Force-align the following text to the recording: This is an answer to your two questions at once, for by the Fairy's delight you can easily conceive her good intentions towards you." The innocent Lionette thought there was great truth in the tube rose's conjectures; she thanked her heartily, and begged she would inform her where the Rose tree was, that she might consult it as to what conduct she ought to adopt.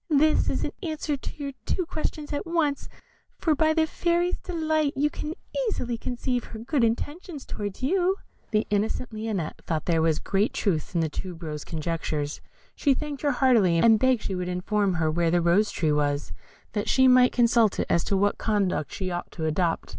This 0.09 0.49
is 0.49 0.63
an 0.63 0.71
answer 0.81 1.15
to 1.15 1.29
your 1.43 1.51
two 1.67 1.85
questions 1.85 2.33
at 2.33 2.47
once, 2.47 2.89
for 3.37 3.53
by 3.53 3.71
the 3.75 3.85
Fairy's 3.85 4.39
delight 4.39 4.93
you 4.95 5.11
can 5.11 5.35
easily 5.67 5.95
conceive 5.95 6.43
her 6.45 6.57
good 6.57 6.83
intentions 6.83 7.45
towards 7.45 7.83
you." 7.83 8.15
The 8.49 8.65
innocent 8.71 9.13
Lionette 9.13 9.61
thought 9.63 9.85
there 9.85 10.01
was 10.01 10.17
great 10.17 10.53
truth 10.53 10.95
in 10.95 11.01
the 11.01 11.07
tube 11.09 11.43
rose's 11.43 11.63
conjectures; 11.65 12.41
she 12.75 12.95
thanked 12.95 13.21
her 13.21 13.29
heartily, 13.29 13.77
and 13.77 13.99
begged 13.99 14.23
she 14.23 14.33
would 14.33 14.49
inform 14.49 14.95
her 14.95 15.11
where 15.11 15.29
the 15.29 15.39
Rose 15.39 15.69
tree 15.69 15.91
was, 15.91 16.33
that 16.73 16.89
she 16.89 17.07
might 17.07 17.31
consult 17.31 17.79
it 17.79 17.85
as 17.87 18.03
to 18.05 18.17
what 18.17 18.39
conduct 18.39 18.91
she 18.91 19.11
ought 19.11 19.29
to 19.33 19.45
adopt. 19.45 19.87